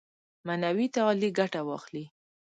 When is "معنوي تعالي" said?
0.47-1.29